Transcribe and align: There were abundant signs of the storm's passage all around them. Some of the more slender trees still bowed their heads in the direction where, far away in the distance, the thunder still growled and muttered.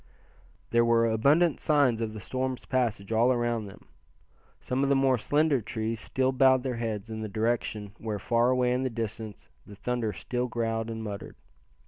There 0.71 0.83
were 0.83 1.05
abundant 1.05 1.59
signs 1.59 2.01
of 2.01 2.13
the 2.15 2.19
storm's 2.19 2.65
passage 2.65 3.11
all 3.11 3.31
around 3.31 3.67
them. 3.67 3.85
Some 4.59 4.81
of 4.81 4.89
the 4.89 4.95
more 4.95 5.19
slender 5.19 5.61
trees 5.61 5.99
still 5.99 6.31
bowed 6.31 6.63
their 6.63 6.77
heads 6.77 7.11
in 7.11 7.21
the 7.21 7.29
direction 7.29 7.91
where, 7.99 8.17
far 8.17 8.49
away 8.49 8.73
in 8.73 8.81
the 8.81 8.89
distance, 8.89 9.47
the 9.63 9.75
thunder 9.75 10.11
still 10.11 10.47
growled 10.47 10.89
and 10.89 11.03
muttered. 11.03 11.35